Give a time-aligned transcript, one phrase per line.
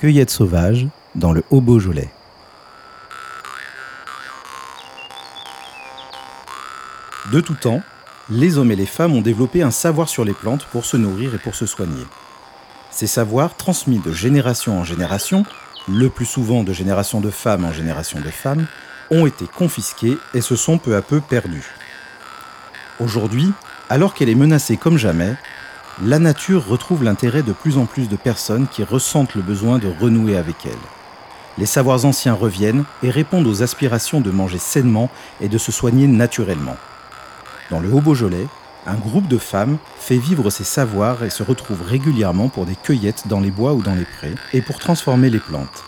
[0.00, 2.08] Cueillette sauvage dans le Haut-Beaujolais.
[7.30, 7.82] De tout temps,
[8.30, 11.34] les hommes et les femmes ont développé un savoir sur les plantes pour se nourrir
[11.34, 12.06] et pour se soigner.
[12.90, 15.44] Ces savoirs, transmis de génération en génération,
[15.86, 18.66] le plus souvent de génération de femmes en génération de femmes,
[19.10, 21.74] ont été confisqués et se sont peu à peu perdus.
[23.00, 23.52] Aujourd'hui,
[23.90, 25.36] alors qu'elle est menacée comme jamais,
[26.02, 29.92] la nature retrouve l'intérêt de plus en plus de personnes qui ressentent le besoin de
[30.00, 30.72] renouer avec elle.
[31.58, 35.10] Les savoirs anciens reviennent et répondent aux aspirations de manger sainement
[35.42, 36.76] et de se soigner naturellement.
[37.70, 38.46] Dans le Haut-Beaujolais,
[38.86, 43.28] un groupe de femmes fait vivre ces savoirs et se retrouve régulièrement pour des cueillettes
[43.28, 45.84] dans les bois ou dans les prés et pour transformer les plantes.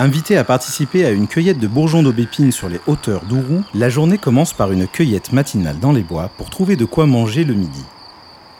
[0.00, 4.16] Invité à participer à une cueillette de bourgeons d'aubépine sur les hauteurs d'Ourou, la journée
[4.16, 7.84] commence par une cueillette matinale dans les bois pour trouver de quoi manger le midi.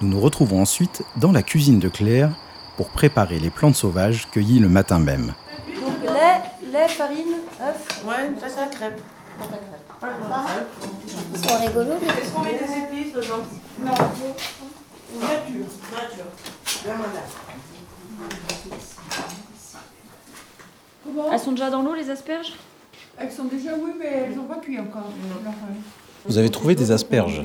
[0.00, 2.30] Nous nous retrouvons ensuite dans la cuisine de Claire
[2.76, 5.32] pour préparer les plantes sauvages cueillies le matin même.
[5.80, 6.40] Donc lait,
[6.72, 8.02] lait, farine, œuf.
[8.04, 9.00] Ouais, ça, c'est la crêpe.
[11.34, 12.00] Ils sont rigolos.
[12.20, 13.44] Est-ce qu'on met des épices dedans
[13.80, 13.92] Non.
[15.20, 15.66] Nature.
[15.92, 16.26] Nature.
[21.32, 22.54] Elles sont déjà dans l'eau les asperges?
[23.18, 25.10] Elles sont déjà, oui, mais elles n'ont pas cuit encore.
[25.10, 25.50] Euh,
[26.26, 27.42] Vous avez trouvé des asperges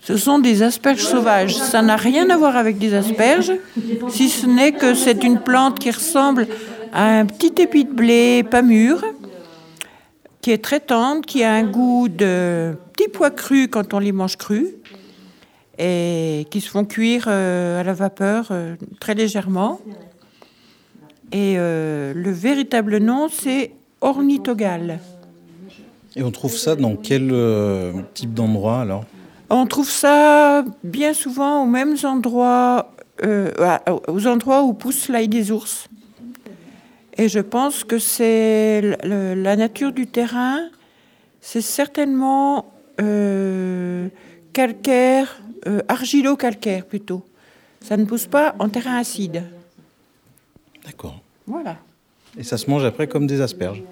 [0.00, 1.56] Ce sont des asperges sauvages.
[1.56, 3.52] Ça n'a rien à voir avec des asperges,
[4.08, 6.46] si ce n'est que c'est une plante qui ressemble
[6.92, 9.04] à un petit épi de blé pas mûr,
[10.40, 14.12] qui est très tendre, qui a un goût de petits pois crus quand on les
[14.12, 14.68] mange crus,
[15.78, 19.80] et qui se font cuire euh, à la vapeur euh, très légèrement.
[21.32, 24.98] Et euh, le véritable nom, c'est ornithogale.
[26.16, 29.04] Et on trouve ça dans quel euh, type d'endroit alors?
[29.50, 33.50] On trouve ça bien souvent aux mêmes endroits, euh,
[34.08, 35.88] aux endroits où pousse l'ail des ours.
[37.16, 40.60] Et je pense que c'est la nature du terrain,
[41.40, 42.66] c'est certainement
[44.52, 45.40] calcaire,
[45.88, 47.24] argilo-calcaire plutôt.
[47.80, 49.42] Ça ne pousse pas en terrain acide.
[50.88, 51.20] D'accord.
[51.46, 51.76] Voilà.
[52.38, 53.82] Et ça se mange après comme des asperges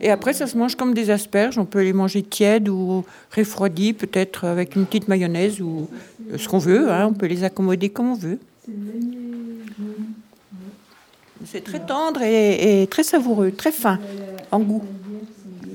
[0.00, 1.58] Et après, ça se mange comme des asperges.
[1.58, 3.04] On peut les manger tièdes ou
[3.36, 5.88] refroidis, peut-être avec une petite mayonnaise ou
[6.32, 6.90] euh, ce qu'on veut.
[6.90, 7.06] hein.
[7.08, 8.38] On peut les accommoder comme on veut.
[11.44, 13.98] C'est très tendre et, et très savoureux, très fin
[14.50, 14.82] en goût.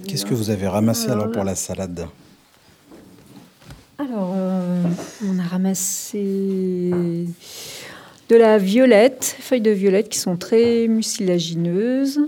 [0.08, 2.08] Qu'est-ce que vous avez ramassé alors pour la salade?
[4.00, 4.84] Alors, euh,
[5.26, 7.26] on a ramassé
[8.34, 12.20] de la violette, feuilles de violette qui sont très mucilagineuses.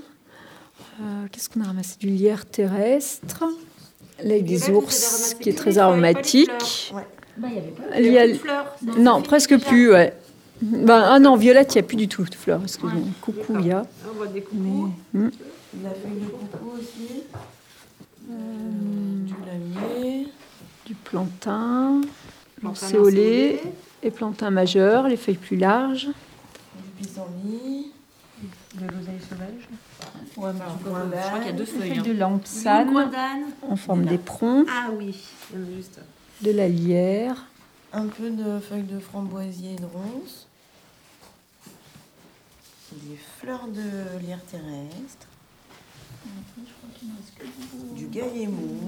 [1.02, 1.96] Euh, Qu'est-ce qu'on a ramassé?
[2.00, 3.44] Du lierre terrestre,
[4.24, 6.94] l'ail des ours qui est très aromatique.
[7.98, 8.28] Il y a-
[9.00, 10.14] Non, presque plus, ouais.
[10.62, 12.62] Ben, ah non, violette, il n'y a plus du tout de fleurs.
[12.64, 13.08] Excusez-moi.
[13.22, 13.84] Coucou, il y a.
[14.08, 14.92] On voit des coucous.
[15.14, 15.30] Hmm.
[15.84, 17.24] La feuille de coucou aussi.
[18.30, 20.28] Du lamier.
[20.86, 22.02] Du plantain,
[22.62, 23.60] Plantain lancéolé
[24.06, 26.08] et plantain majeur, les feuilles plus larges.
[26.08, 27.92] Du pissenlit.
[28.76, 29.70] De l'oseille sauvage.
[30.36, 32.00] Ouais, Je crois qu'il y a deux feuilles.
[32.00, 32.02] Hein.
[32.04, 33.46] de lampsane d'âne.
[33.70, 35.16] en forme d'éperon, Ah oui,
[35.54, 36.00] a juste.
[36.42, 37.46] de la lierre,
[37.94, 40.48] Un peu de feuilles de framboisier et de ronces.
[42.92, 45.28] Des fleurs de lierre terrestre.
[47.96, 48.80] Du gaillet mou.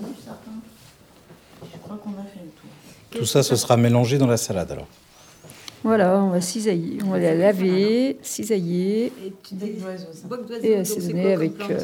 [1.64, 2.70] Je crois qu'on a fait le tour.
[3.20, 4.88] Tout ça, ce sera mélangé dans la salade alors.
[5.88, 9.36] Voilà, on va cisailler, on va la laver, cisailler Bec
[9.80, 10.28] d'oiseau, ça.
[10.62, 11.80] et assaisonner avec euh,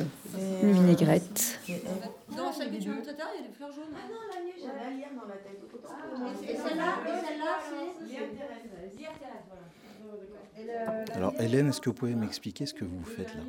[0.62, 1.58] une euh, vinaigrette.
[1.66, 1.82] c'est-
[2.36, 3.96] Dans celle que tu veux traiter, il y a des fleurs jaunes.
[3.96, 5.62] Ah non, la nuit, J'avais hier dans la tête.
[6.44, 7.86] Et celle-là, et celle-là, c'est.
[10.66, 11.04] Voilà.
[11.16, 13.42] Alors Hélène, est-ce que vous pouvez m'expliquer ce que vous faites là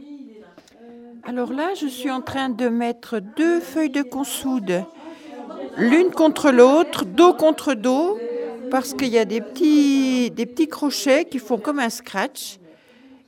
[1.25, 4.85] Alors là, je suis en train de mettre deux feuilles de consoude,
[5.79, 8.19] l'une contre l'autre, dos contre dos,
[8.71, 12.59] parce qu'il y a des petits, des petits crochets qui font comme un scratch.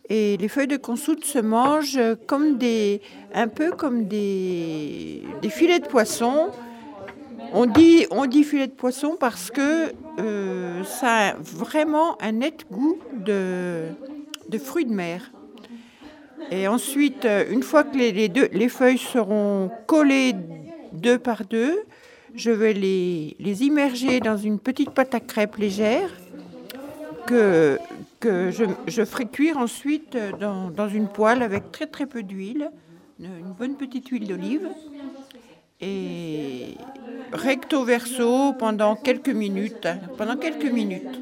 [0.08, 3.00] Et les feuilles de consoude se mangent comme des,
[3.34, 6.50] un peu comme des, filets de poisson.
[7.52, 12.66] On dit, on dit filet de poisson parce que euh, ça a vraiment un net
[12.70, 13.86] goût de,
[14.48, 15.32] de fruits de mer.
[16.50, 20.34] Et ensuite, euh, une fois que les, les deux, les feuilles seront collées
[20.92, 21.82] deux par deux,
[22.36, 26.10] je vais les, les immerger dans une petite pâte à crêpes légère
[27.26, 27.78] que,
[28.22, 32.70] je, ferai cuire ensuite dans, dans une poêle avec très très peu d'huile,
[33.20, 34.68] une, une bonne petite huile d'olive.
[35.80, 36.74] Et
[37.32, 39.86] recto verso pendant quelques minutes.
[40.16, 41.20] Pendant quelques minutes.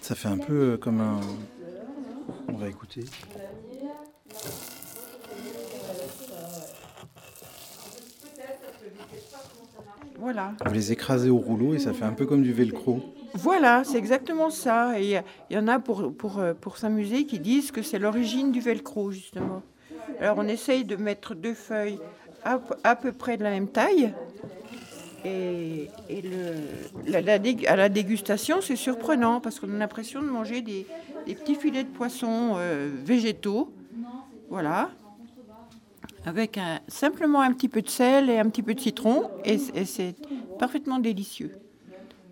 [0.00, 1.20] Ça fait un peu euh, comme un,
[2.48, 3.04] On va écouter.
[10.18, 10.52] Voilà.
[10.64, 13.00] Vous les écrasez au rouleau et ça fait un peu comme du velcro.
[13.34, 15.00] Voilà, c'est exactement ça.
[15.00, 15.18] Et
[15.50, 18.60] il y en a pour, pour, euh, pour s'amuser qui disent que c'est l'origine du
[18.60, 19.62] velcro, justement.
[20.20, 21.98] Alors on essaye de mettre deux feuilles
[22.44, 24.12] à, à peu près de la même taille.
[25.24, 30.20] Et, et le, la- la dég- à la dégustation, c'est surprenant parce qu'on a l'impression
[30.20, 30.86] de manger des,
[31.26, 33.72] des petits filets de poisson euh, végétaux.
[34.50, 34.90] Voilà.
[36.26, 39.30] Avec un- simplement un petit peu de sel et un petit peu de citron.
[39.44, 40.14] Et, c'est
[40.58, 41.52] parfaitement délicieux.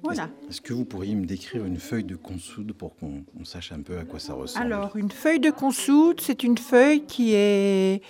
[0.02, 0.28] Voilà.
[0.48, 3.80] Est-ce que vous pourriez me décrire une feuille de consoude pour qu'on on sache un
[3.82, 4.66] peu à quoi ça ressemble?
[4.66, 8.02] Alors, une feuille de consoude, c'est une feuille qui est,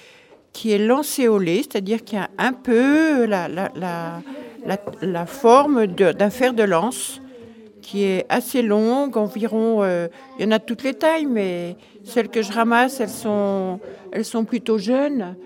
[0.55, 4.23] qui est lancéolée, c'est-à-dire qui a un peu la, la, la,
[4.65, 7.21] la, la forme de- d'un fer de lance,
[7.83, 9.83] qui est assez longue, environ.
[9.83, 10.09] euh,
[10.39, 13.81] il y en a de toutes les tailles, mais celles que je ramasse, elles sont,
[14.13, 15.37] elles sont plutôt jeunes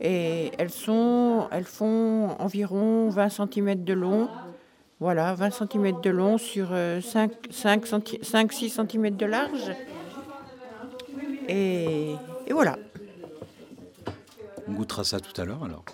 [0.00, 4.28] et elles, sont, elles font environ 20 cm de long.
[5.00, 9.72] Voilà, 20 cm de long sur 5, 5-6 cm de large.
[11.48, 12.14] Et,
[12.46, 12.76] et voilà.
[14.68, 15.84] On goûtera ça tout à l'heure alors.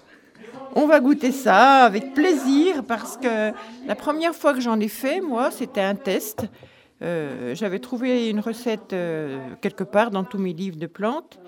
[0.74, 3.52] On va goûter ça avec plaisir parce que
[3.86, 6.46] la première fois que j'en ai fait, moi, c'était un test.
[7.02, 11.38] Euh, J'avais trouvé une recette euh, quelque part dans tous mes livres de plantes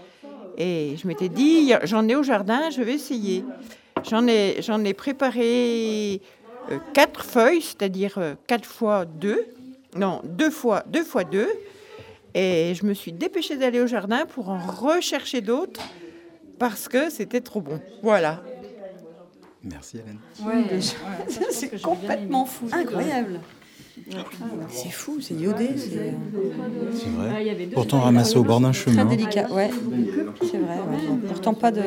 [0.57, 3.45] et je m'étais dit, j'en ai au jardin, je vais essayer.
[4.09, 6.21] J'en ai, j'en ai préparé
[6.71, 9.47] euh, quatre feuilles, c'est-à-dire euh, quatre fois deux,
[9.97, 11.49] non, deux fois, deux fois deux.
[12.35, 15.81] Et je me suis dépêchée d'aller au jardin pour en rechercher d'autres
[16.59, 17.81] parce que c'était trop bon.
[18.03, 18.43] Voilà.
[19.63, 20.19] Merci Hélène.
[20.43, 20.81] Ouais,
[21.51, 22.69] c'est complètement fou.
[22.73, 23.41] Incroyable.
[24.71, 26.15] C'est fou, c'est iodé, c'est
[26.95, 27.57] C'est vrai.
[27.73, 29.05] Pourtant ramassé au bord d'un très chemin.
[29.05, 29.51] délicat.
[29.53, 29.71] Ouais,
[30.41, 30.77] c'est vrai.
[30.79, 31.29] ouais.
[31.29, 31.83] Pourtant pas de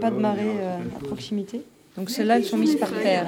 [0.00, 1.62] pas de marée euh, à proximité.
[1.96, 3.26] Donc celles-là, elles sont mises par terre.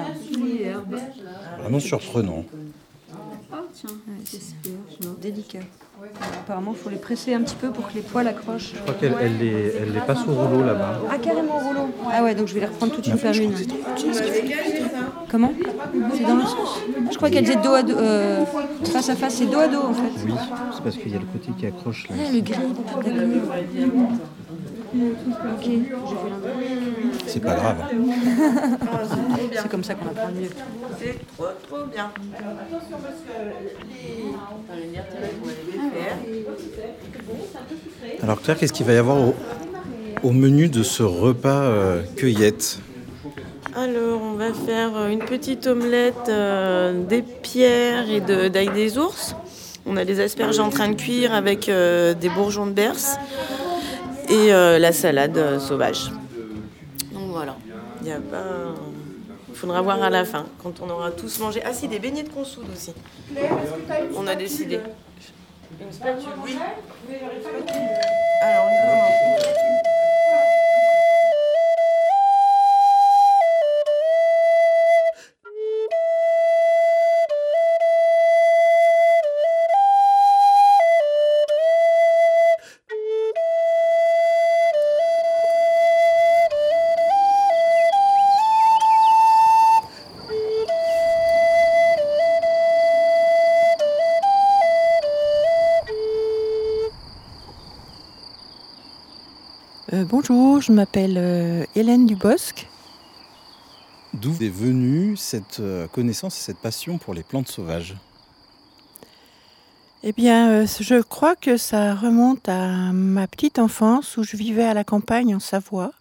[1.59, 2.43] Vraiment surprenant.
[5.21, 5.59] Délicat.
[6.41, 8.73] Apparemment, il faut les presser un petit peu pour que les poils accrochent.
[8.75, 11.01] Je crois qu'elle elle les, elle les passe au rouleau là-bas.
[11.09, 11.89] Ah, carrément au rouleau.
[12.11, 13.53] Ah ouais, donc je vais les reprendre toutes une par une.
[15.29, 15.51] Comment
[16.13, 16.79] C'est dans l'autre sens
[17.11, 18.45] Je crois qu'elles étaient dos à dos, euh,
[18.85, 20.25] face à face, c'est dos à dos en fait.
[20.25, 20.33] Oui,
[20.73, 22.15] c'est parce qu'il y a le côté qui accroche là.
[22.17, 24.11] Ah, le gris, d'accord.
[25.57, 25.69] Ok,
[27.27, 27.77] C'est pas grave.
[29.53, 30.49] c'est comme ça qu'on apprend le mieux.
[30.99, 32.09] C'est trop, trop bien.
[32.37, 33.33] Attention parce que
[33.89, 34.33] les...
[38.23, 39.35] Alors Claire, qu'est-ce qu'il va y avoir au,
[40.23, 42.79] au menu de ce repas euh, cueillette?
[43.75, 48.97] Alors, on va faire euh, une petite omelette euh, des pierres et de- d'ail des
[48.97, 49.35] ours.
[49.85, 53.17] On a des asperges en train de cuire avec euh, des bourgeons de berce
[54.29, 56.11] et euh, la salade euh, sauvage.
[58.07, 58.73] Il y a pas.
[59.49, 61.61] Il faudra voir à la fin, quand on aura tous mangé.
[61.65, 62.93] Ah si, des beignets de consoude aussi.
[64.15, 64.79] On a décidé.
[65.81, 66.57] Une spatule, oui.
[68.41, 69.66] Alors, on commence.
[100.07, 102.67] Bonjour, je m'appelle euh, Hélène Dubosc.
[104.13, 107.95] D'où est venue cette euh, connaissance et cette passion pour les plantes sauvages?
[110.03, 114.63] Eh bien, euh, je crois que ça remonte à ma petite enfance où je vivais
[114.63, 115.91] à la campagne en Savoie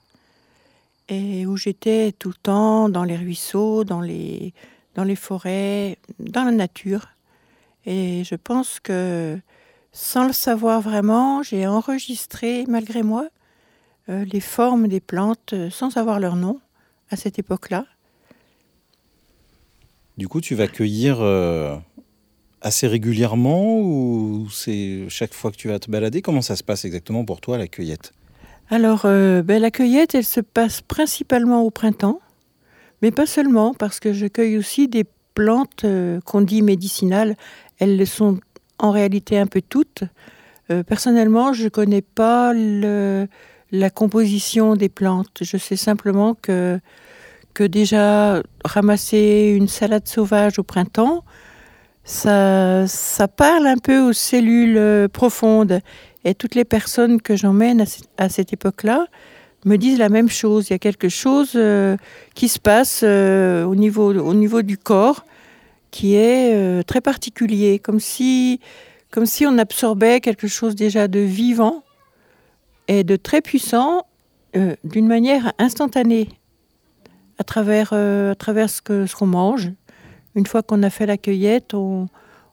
[1.09, 4.55] et où j'étais tout le temps dans les ruisseaux, dans les,
[4.95, 7.09] dans les forêts, dans la nature.
[7.87, 9.39] Et je pense que
[9.93, 13.29] sans le savoir vraiment, j'ai enregistré, malgré moi,
[14.09, 16.61] les formes des plantes euh, sans avoir leur nom
[17.11, 17.87] à cette époque-là.
[20.17, 21.77] Du coup, tu vas cueillir euh,
[22.63, 26.23] assez régulièrement ou c'est chaque fois que tu vas te balader?
[26.23, 28.13] Comment ça se passe exactement pour toi la cueillette?
[28.71, 32.21] Alors, euh, ben, la cueillette, elle se passe principalement au printemps,
[33.03, 37.37] mais pas seulement, parce que je cueille aussi des plantes euh, qu'on dit médicinales.
[37.79, 38.41] Elles le sont
[38.79, 40.03] en réalité un peu toutes.
[40.71, 43.29] Euh, personnellement, je ne connais pas le-
[43.73, 45.39] la composition des plantes.
[45.43, 46.79] Je sais simplement que,
[47.55, 51.25] que déjà ramasser une salade sauvage au printemps,
[52.05, 55.81] ça, ça parle un peu aux cellules profondes
[56.25, 57.85] Et toutes les personnes que j'emmène à,
[58.19, 59.07] à cette époque-là
[59.67, 60.69] me disent la même chose.
[60.69, 61.97] Il y a quelque chose euh,
[62.35, 65.27] qui se passe euh, au, niveau, au niveau du corps
[65.91, 68.61] qui est euh, très particulier, comme si,
[69.11, 71.83] comme si on absorbait quelque chose déjà de vivant
[72.89, 74.07] et de très puissant
[74.57, 76.29] euh, d'une manière instantanée
[77.39, 79.71] à travers, euh, à travers ce que- ce qu'on mange.
[80.35, 82.09] Une fois qu'on a fait la cueillette, on,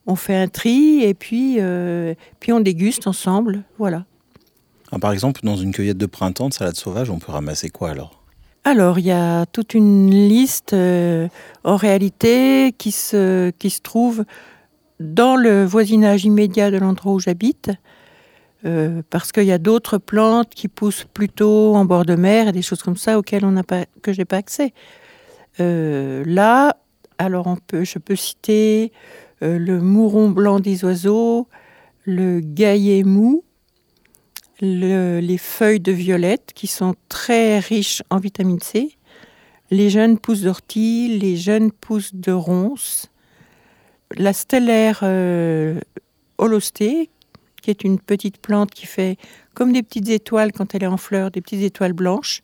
[0.08, 3.64] on fait un tri et puis, euh, puis on déguste ensemble.
[3.78, 4.06] Voilà.
[4.92, 7.92] Ah, par exemple, dans une cueillette de printemps de salade sauvage, on peut ramasser quoi
[7.92, 8.22] alors?
[8.66, 11.28] Alors, il y a toute une liste euh,
[11.64, 14.24] en réalité qui se, qui se trouve
[15.00, 17.72] dans le voisinage immédiat de l'endroit où j'habite,
[18.66, 22.52] euh, parce qu'il y a d'autres plantes qui poussent plutôt en bord de mer et
[22.52, 24.74] des choses comme ça auxquelles on n'a pas, que j'ai pas accès.
[25.60, 26.78] Euh, là,
[27.18, 28.92] alors on peut, je peux citer
[29.42, 31.48] euh, le mouron blanc des oiseaux,
[32.06, 33.44] le gaillet mou,
[34.62, 38.96] le- les feuilles de violette qui sont très riches en vitamine C,
[39.72, 43.10] les jeunes pousses d'ortie, les jeunes pousses de ronces,
[44.16, 45.04] la stellaire
[46.38, 47.10] holostée,
[47.64, 49.18] qui est une petite plante qui fait
[49.56, 52.44] comme des petites étoiles quand elle est en fleur, des petites étoiles blanches,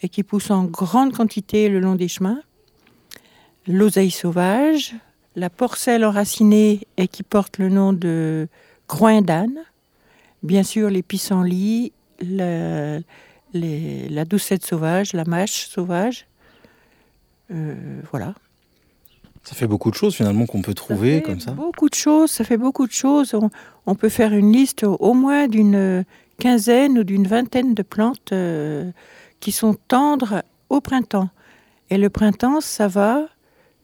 [0.00, 2.40] et qui pousse en grande quantité le long des chemins.
[3.66, 4.94] L'oseille sauvage,
[5.36, 8.48] la porcelle enracinée et qui porte le nom de
[8.88, 9.58] groin d'âne,
[10.42, 12.98] bien sûr les pissenlits, la,
[13.52, 16.26] les- la doucette sauvage, la mâche sauvage.
[17.50, 18.34] Euh, voilà.
[19.42, 21.52] Ça fait beaucoup de choses finalement qu'on peut trouver comme ça.
[21.52, 23.34] Beaucoup de choses, ça fait beaucoup de choses.
[23.34, 23.50] On,
[23.86, 26.04] on peut faire une liste au moins d'une
[26.38, 28.90] quinzaine ou d'une vingtaine de plantes euh,
[29.40, 31.30] qui sont tendres au printemps.
[31.88, 33.26] Et le printemps, ça va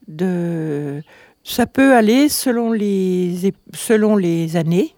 [0.09, 1.03] de...
[1.43, 4.95] Ça peut aller selon les, ép- selon les années.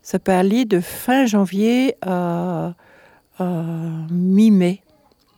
[0.00, 2.74] Ça peut aller de fin janvier à,
[3.38, 3.62] à
[4.10, 4.80] mi-mai.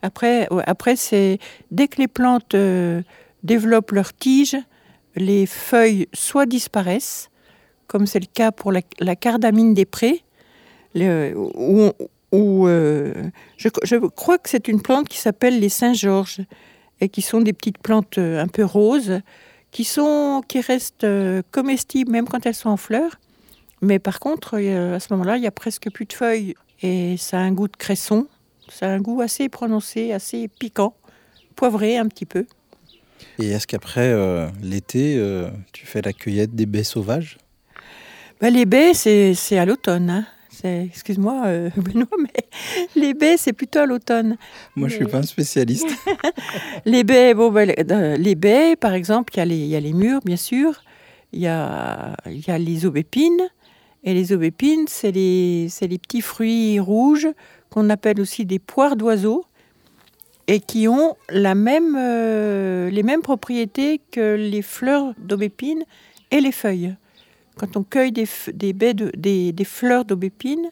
[0.01, 1.39] Après, ouais, après c'est
[1.71, 3.01] dès que les plantes euh,
[3.45, 4.57] développent leurs tiges,
[5.15, 7.29] les feuilles soit disparaissent,
[7.87, 10.23] comme c'est le cas pour la, cardamine des prés,
[10.93, 11.33] le-
[12.31, 13.13] où, euh,
[13.57, 13.69] je,
[14.09, 16.41] crois que c'est une plante qui s'appelle les Saint-Georges,
[17.01, 19.21] et qui sont des petites plantes euh, un peu roses,
[19.71, 23.19] qui, sont, qui restent euh, comestibles même quand elles sont en fleurs.
[23.81, 27.37] Mais par contre, à ce moment-là, il y a presque plus de feuilles, et ça
[27.37, 28.27] a un goût de cresson,
[28.69, 30.95] ça a un goût assez prononcé, assez piquant,
[31.55, 32.47] poivré un petit peu.
[33.39, 37.37] Et est-ce qu'après euh, l'été, euh, tu fais la cueillette des baies sauvages?
[38.41, 40.09] Ben, les baies, c'est à l'automne.
[40.09, 40.25] hein.
[40.63, 42.45] Excuse-moi, euh, Benoît, mais
[42.95, 44.37] les baies, c'est plutôt à l'automne.
[44.75, 45.87] Moi, je suis Mais- pas un spécialiste.
[46.85, 47.73] Les baies, bon, ben,
[48.17, 50.81] les- baies, par exemple, il y, a les- il y a les murs, bien sûr.
[51.33, 53.41] Il y a, y a les aubépines.
[54.03, 57.27] Et les aubépines, c'est les, c'est les petits fruits rouges
[57.69, 59.43] qu'on appelle aussi des poires d'oiseau
[60.47, 65.83] et qui ont la même, euh, les mêmes propriétés que les fleurs d'aubépine
[66.31, 66.95] et les feuilles.
[67.57, 70.69] Quand on cueille des, des, baies de- des, des fleurs d'aubépine,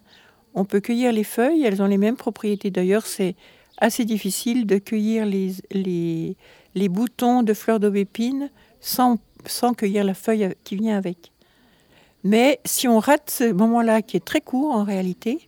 [0.53, 2.70] on peut cueillir les feuilles, elles ont les mêmes propriétés.
[2.70, 3.36] D'ailleurs, c'est
[3.80, 6.36] assez difficile de cueillir les, les,
[6.75, 8.50] les boutons de fleurs d'aubépine
[8.80, 11.32] sans, sans cueillir la feuille qui vient avec.
[12.24, 15.48] Mais si on rate ce moment-là, qui est très court en réalité,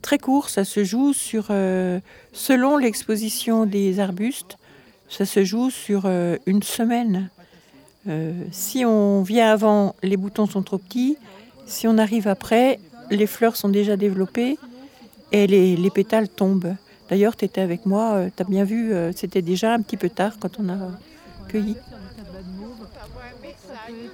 [0.00, 2.00] très court, ça se joue sur, euh,
[2.32, 4.58] selon l'exposition des arbustes,
[5.08, 7.30] ça se joue sur euh, une semaine.
[8.08, 11.16] Euh, si on vient avant, les boutons sont trop petits.
[11.66, 12.80] Si on arrive après,
[13.10, 14.58] les fleurs sont déjà développées
[15.32, 16.74] et les, les pétales tombent.
[17.08, 20.08] D'ailleurs, tu étais avec moi, tu as bien vu, euh, c'était déjà un petit peu
[20.08, 20.76] tard quand on a
[21.48, 21.76] cueilli.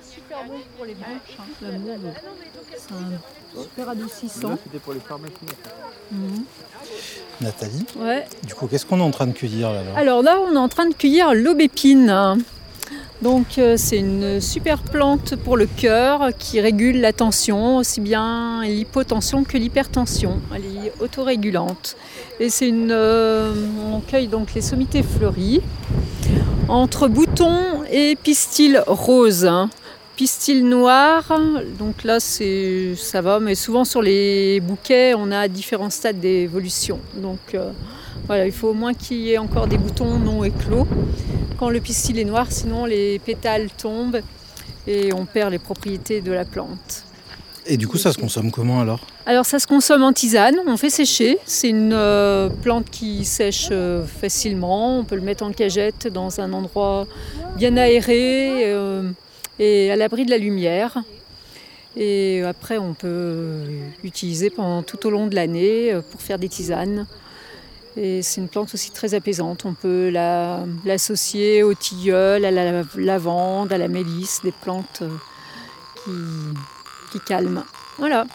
[0.03, 1.45] super bon pour les bouches, hein,
[3.63, 4.59] super adoucissant.
[4.65, 5.35] c'était pour les pharmacies.
[7.41, 8.25] Nathalie, Ouais.
[8.47, 10.69] du coup, qu'est-ce qu'on est en train de cueillir là alors là, on est en
[10.69, 12.37] train de cueillir l'aubépine.
[13.23, 18.63] Donc euh, c'est une super plante pour le cœur qui régule la tension, aussi bien
[18.63, 20.39] l'hypotension que l'hypertension.
[20.55, 21.97] Elle est autorégulante.
[22.41, 23.53] Et c'est une, euh,
[23.93, 25.63] on cueille donc les sommités fleuries
[26.69, 29.51] entre boutons et pistils roses.
[30.17, 31.31] Pistil noir,
[31.79, 36.99] donc là c'est ça va, mais souvent sur les bouquets on a différents stades d'évolution.
[37.17, 37.71] Donc euh,
[38.27, 40.87] voilà, il faut au moins qu'il y ait encore des boutons non éclos
[41.59, 44.21] quand le pistil est noir, sinon les pétales tombent
[44.87, 47.05] et on perd les propriétés de la plante.
[47.69, 49.01] Et du coup, ça se consomme comment alors?
[49.27, 51.39] Alors ça se consomme en tisane, on fait sécher.
[51.45, 54.99] C'est une euh, plante qui sèche euh, facilement.
[55.01, 57.07] On peut le mettre en cagette dans un endroit
[57.57, 59.11] bien aéré euh,
[59.59, 61.03] et à l'abri de la lumière.
[61.97, 63.63] Et après, on peut
[64.05, 67.07] l'utiliser pendant tout au long de l'année euh, pour faire des tisanes.
[67.97, 69.65] Et c'est une plante aussi très apaisante.
[69.65, 75.09] On peut la- l'associer au tilleul, à la lavande, à la mélisse, des plantes euh,
[76.05, 77.65] qui, qui calment.
[77.97, 78.27] Voilà.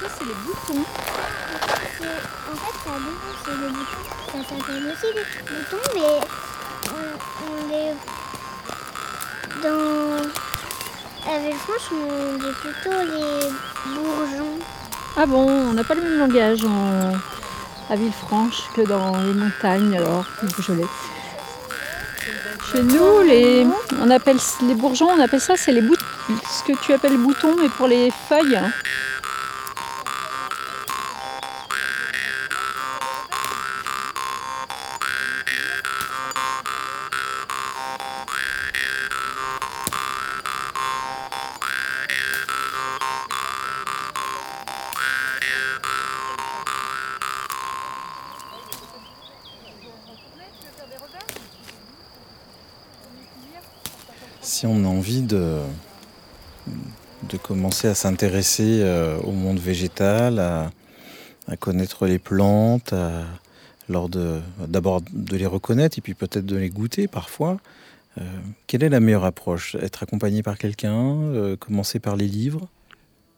[0.00, 0.84] Ça, c'est les boutons.
[4.48, 6.20] Ça s'appelle aussi les boutons, mais
[6.90, 7.92] on, on les.
[9.62, 10.28] Dans.
[11.26, 13.48] À Villefranche, on dit plutôt les
[13.94, 14.58] bourgeons.
[15.16, 16.60] Ah bon, on n'a pas le même langage
[17.90, 20.84] à Villefranche que dans les montagnes, alors, le Beaujolais.
[22.72, 23.66] Chez nous, les,
[24.02, 25.96] on appelle les bourgeons, on appelle ça, c'est les bout-
[26.50, 28.56] ce que tu appelles boutons, mais pour les feuilles.
[28.56, 28.70] hein.
[55.04, 55.58] Envie de,
[57.28, 60.70] de commencer à s'intéresser euh, au monde végétal, à,
[61.60, 62.94] connaître les plantes,
[63.90, 67.58] lors de d'abord de les reconnaître et puis peut-être de les goûter parfois,
[68.16, 68.22] euh,
[68.66, 69.74] quelle est la meilleure approche?
[69.74, 72.66] Être accompagné par quelqu'un euh, Commencer par les livres?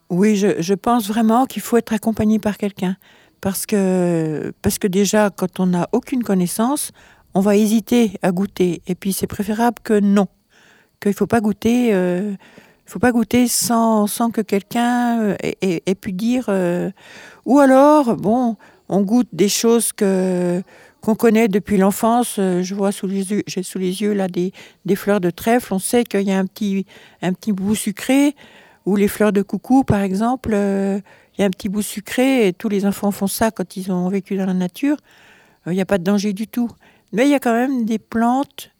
[0.09, 2.97] Oui, je, je pense vraiment qu'il faut être accompagné par quelqu'un.
[3.41, 6.93] Parce que, parce que déjà, quand on n'a aucune connaissance,
[7.35, 8.83] on va hésiter à goûter.
[8.87, 10.29] Et puis c'est préférable que non.
[11.01, 11.93] Qu'il ne faut pas goûter.
[11.93, 12.35] euh,
[12.87, 16.47] faut pas goûter sans, sans que quelqu'un euh, ait, pu dire.
[16.49, 16.91] euh,
[17.45, 18.57] ou alors, bon,
[18.89, 20.63] on goûte des choses que
[21.01, 22.37] qu'on connaît depuis l'enfance.
[22.39, 24.53] Euh, Je vois sous les yeux, j'ai sous les yeux là des,
[24.85, 25.75] des fleurs de trèfle.
[25.75, 26.87] On sait qu'il y a un petit,
[27.23, 28.35] un petit bout sucré.
[28.87, 32.69] Ou les fleurs de coucou, par exemple, il y a un petit bout sucré tous
[32.69, 34.97] les enfants font ça quand ils ont vécu dans la nature.
[35.67, 36.71] Il n'y a pas de danger du tout.
[37.13, 38.71] Mais il y a quand même des plantes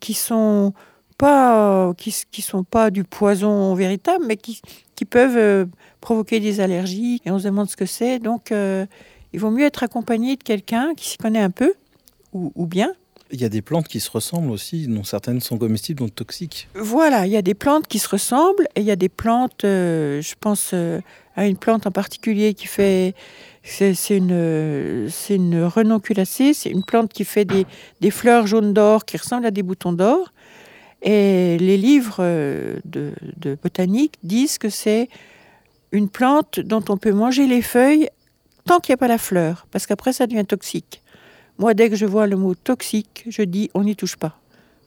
[0.00, 0.72] qui sont
[1.18, 4.60] pas qui, s- qui sont pas du poison véritable, mais qui,
[4.94, 5.66] qui peuvent euh,
[6.00, 7.20] provoquer des allergies.
[7.26, 8.18] Et on se demande ce que c'est.
[8.20, 8.86] Donc, euh,
[9.32, 11.74] il vaut mieux être accompagné de quelqu'un qui s'y connaît un peu
[12.32, 12.92] ou, ou bien.
[13.30, 16.66] Il y a des plantes qui se ressemblent aussi, dont certaines sont comestibles, d'autres toxiques.
[16.74, 19.64] Voilà, il y a des plantes qui se ressemblent et il y a des plantes,
[19.64, 21.00] euh, je pense euh,
[21.36, 23.14] à une plante en particulier qui fait,
[23.62, 27.66] c'est une, euh, une renonculacée, c'est une plante qui fait des,
[28.00, 30.32] des fleurs jaunes d'or qui ressemblent à des boutons d'or.
[31.02, 33.12] Et les livres euh, de,
[33.62, 35.08] botanique disent que c'est
[35.92, 38.08] une plante dont on peut manger les feuilles
[38.64, 41.02] tant qu'il n'y a pas la fleur, parce qu'après ça devient toxique.
[41.58, 44.38] Moi, dès que je vois le mot toxique, je dis on n'y touche pas.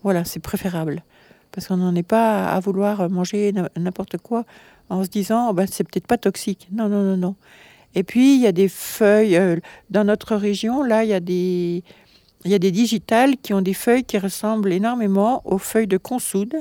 [0.03, 1.03] Voilà, c'est préférable.
[1.51, 4.45] Parce qu'on n'en est pas à vouloir manger n'importe quoi
[4.89, 6.67] en se disant oh ben, c'est peut-être pas toxique.
[6.71, 7.35] Non, non, non, non.
[7.95, 9.35] Et puis, il y a des feuilles.
[9.35, 9.57] euh,
[9.89, 11.83] dans notre région, là, il y a des.
[12.43, 15.97] Il y a des digitales qui ont des feuilles qui ressemblent énormément aux feuilles de
[15.97, 16.55] consoude,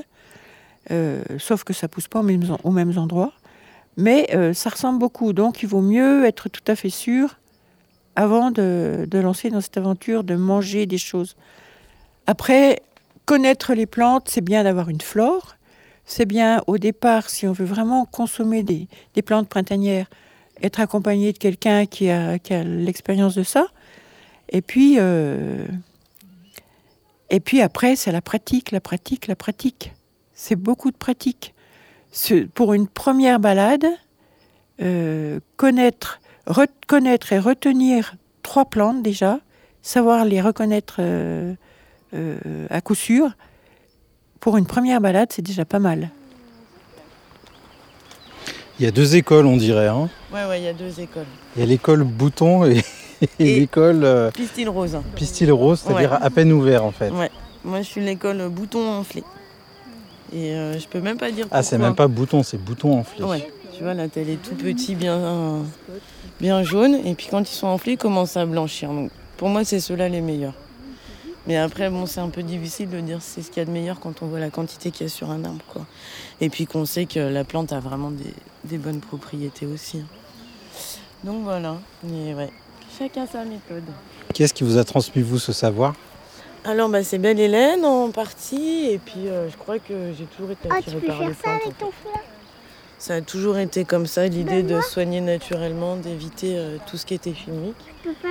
[0.91, 3.33] euh, sauf que ça pousse pas aux mêmes, endroits.
[3.97, 7.37] Mais euh, ça ressemble beaucoup, donc il vaut mieux être tout à fait sûr
[8.15, 11.35] avant de, lancer dans cette aventure de manger des choses.
[12.27, 12.81] Après,
[13.25, 15.55] connaître les plantes, c'est bien d'avoir une flore.
[16.05, 18.87] C'est bien au départ, si on veut vraiment consommer des,
[19.23, 20.07] plantes printanières,
[20.61, 23.67] être accompagné de quelqu'un qui a l'expérience de ça.
[24.51, 25.65] Et puis, euh,
[27.29, 29.93] et puis après, c'est la pratique, la pratique, la pratique.
[30.33, 31.53] C'est beaucoup de pratique.
[32.11, 33.85] Ce- pour une première balade,
[34.81, 39.39] euh, connaître, reconnaître et retenir trois plantes déjà,
[39.81, 41.53] savoir les reconnaître euh,
[42.13, 43.29] euh, à coup sûr,
[44.41, 46.09] pour une première balade, c'est déjà pas mal.
[48.79, 49.87] Il y a deux écoles, on dirait.
[49.87, 50.09] hein.
[50.33, 51.27] Ouais, ouais, il y a deux écoles.
[51.55, 52.83] Il y a l'école Bouton et,
[53.21, 54.97] et Et- l'école euh, Pistil rose.
[55.15, 56.17] Pistil Rose, c'est-à-dire Ouais.
[56.21, 57.09] à peine ouvert en fait.
[57.11, 57.29] Ouais.
[57.63, 59.23] Moi, je suis l'école bouton enflé.
[60.33, 63.23] Et euh, je peux même pas dire Ah, c'est même pas bouton, c'est bouton enflé.
[63.23, 65.59] Ouais, tu vois, là, t'as les tout petits bien,
[66.39, 66.95] bien jaunes.
[67.05, 68.89] Et puis quand ils sont enflés, ils commencent à blanchir.
[68.89, 70.53] Donc pour moi, c'est ceux-là les meilleurs.
[71.47, 73.71] Mais après, bon, c'est un peu difficile de dire c'est ce qu'il y a de
[73.71, 75.63] meilleur quand on voit la quantité qu'il y a sur un arbre.
[75.73, 75.85] Quoi.
[76.39, 80.03] Et puis qu'on sait que la plante a vraiment des, des bonnes propriétés aussi.
[81.23, 82.49] Donc voilà, mais ouais,
[82.97, 83.83] chacun sa méthode.
[84.33, 85.95] Qu'est-ce qui vous a transmis, vous, ce savoir?
[86.63, 88.87] Alors, bah, c'est Belle Hélène en partie.
[88.91, 91.27] Et puis, euh, je crois que j'ai toujours été Ah, tu attirée peux par faire
[91.29, 91.61] les ça plantes.
[91.63, 92.19] avec ton fleur
[92.99, 97.15] Ça a toujours été comme ça, l'idée de soigner naturellement, d'éviter euh, tout ce qui
[97.15, 97.75] était chimique.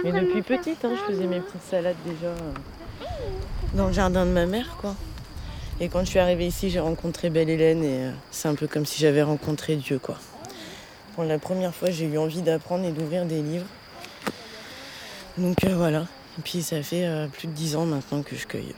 [0.05, 3.07] Mais depuis petite, hein, je faisais mes petites salades déjà euh,
[3.75, 4.95] dans le jardin de ma mère, quoi.
[5.81, 8.85] Et quand je suis arrivée ici, j'ai rencontré Belle Hélène et c'est un peu comme
[8.85, 10.17] si j'avais rencontré Dieu, quoi.
[11.15, 13.67] Pour la première fois, j'ai eu envie d'apprendre et d'ouvrir des livres.
[15.41, 16.01] Donc euh, voilà.
[16.39, 18.75] Et puis ça fait euh, plus de dix ans maintenant que je cueille.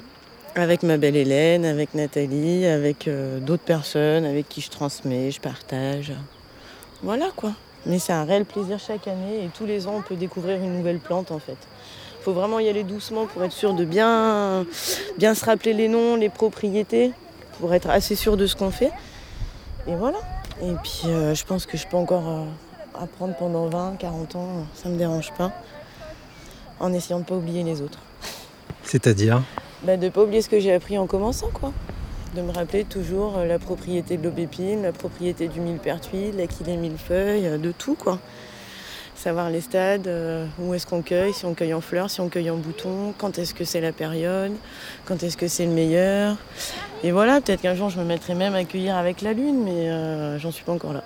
[0.55, 5.41] Avec ma belle Hélène, avec Nathalie, avec euh, d'autres personnes avec qui je transmets, je
[5.41, 6.13] partage.
[7.03, 7.53] Voilà quoi.
[7.85, 10.77] Mais c'est un réel plaisir chaque année et tous les ans on peut découvrir une
[10.77, 11.57] nouvelle plante en fait.
[12.21, 14.65] Il faut vraiment y aller doucement pour être sûr de bien,
[15.19, 17.11] bien se rappeler les noms, les propriétés,
[17.59, 18.93] pour être assez sûr de ce qu'on fait.
[19.89, 20.19] Et voilà.
[20.63, 22.47] Et puis je pense que je peux encore
[22.95, 25.51] apprendre pendant 20, 40 ans, ça me dérange pas,
[26.83, 28.01] en essayant de ne pas oublier les autres.
[28.85, 29.43] C'est-à-dire
[29.85, 31.73] Bah, de ne pas oublier ce que j'ai appris en commençant, quoi.
[32.37, 37.47] De me rappeler toujours euh, la propriété de l'aubépine, la propriété du millepertuis, l'aquilée millefeuille,
[37.47, 38.19] euh, de tout, quoi.
[39.15, 42.29] Savoir les stades, euh, où est-ce qu'on cueille, si on cueille en fleurs, si on
[42.29, 44.53] cueille en bouton, quand est-ce que c'est la période,
[45.05, 46.37] quand est-ce que c'est le meilleur.
[47.05, 49.91] Et voilà, peut-être qu'un jour je me mettrai même à cueillir avec la lune, mais
[49.91, 51.05] euh, j'en suis pas encore là.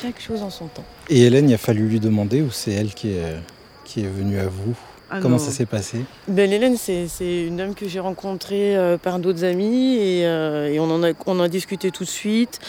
[0.00, 0.84] Chaque chose en son temps.
[1.10, 3.36] Et Hélène, il a fallu lui demander ou c'est elle qui est,
[3.84, 4.74] qui est venue à vous?
[5.12, 5.42] Ah Comment non.
[5.42, 7.08] ça s'est passé Ben, Hélène, c'est
[7.46, 11.10] une dame que j'ai rencontrée euh, par d'autres amis et, euh, et on, en a,
[11.26, 12.60] on en a discuté tout de suite.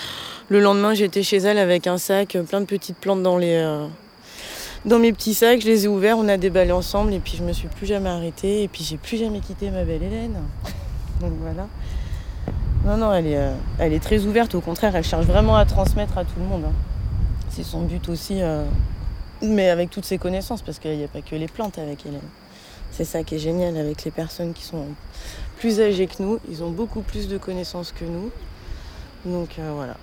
[0.49, 3.53] Le lendemain, j'étais chez elle avec un sac, euh, plein de petites plantes dans, les,
[3.55, 3.85] euh,
[4.85, 5.61] dans mes petits sacs.
[5.61, 8.09] Je les ai ouverts, on a déballé ensemble et puis je me suis plus jamais
[8.09, 10.35] arrêtée et puis j'ai plus jamais quitté ma belle Hélène.
[11.21, 11.67] Donc voilà.
[12.83, 13.39] Non, non, elle est,
[13.77, 14.55] elle est très ouverte.
[14.55, 16.63] Au contraire, elle cherche vraiment à transmettre à tout le monde.
[16.65, 16.73] hein.
[17.49, 18.39] C'est son but aussi,
[19.41, 22.21] mais avec toutes ses connaissances parce qu'il n'y a pas que les plantes avec Hélène.
[22.91, 24.85] C'est ça qui est génial avec les personnes qui sont
[25.59, 26.39] plus âgées que nous.
[26.49, 28.31] Ils ont beaucoup plus de connaissances que nous.
[29.25, 29.95] Donc euh, voilà,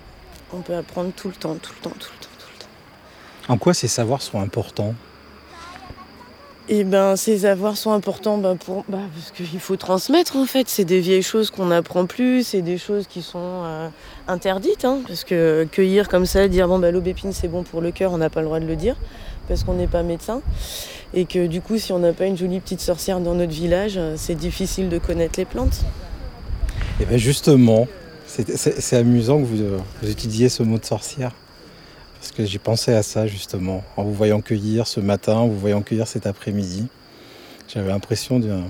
[0.52, 3.52] on peut apprendre tout le temps, tout le temps, tout le temps, tout le temps.
[3.52, 4.94] En quoi ces savoirs sont importants?
[6.70, 10.68] Et ben ces avoirs sont importants ben, pour, bah, parce qu'il faut transmettre en fait.
[10.68, 13.88] C'est des vieilles choses qu'on n'apprend plus, c'est des choses qui sont euh,
[14.28, 14.84] interdites.
[14.84, 18.12] hein, parce que cueillir comme ça, dire bon bah l'aubépine c'est bon pour le cœur,
[18.12, 18.96] on n'a pas le droit de le dire
[19.48, 20.40] parce qu'on n'est pas médecin.
[21.14, 23.94] Et que du coup si on n'a pas une jolie petite sorcière dans notre village,
[23.96, 25.80] euh, c'est difficile de connaître les plantes.
[27.00, 27.86] Et bien justement,
[28.26, 31.32] c'est amusant que vous, euh, vous utilisiez ce mot de sorcière.
[32.20, 35.58] Parce que j'ai pensé à ça justement, en vous voyant cueillir ce matin, en vous
[35.58, 36.86] voyant cueillir cet après-midi.
[37.72, 38.64] J'avais l'impression d'un-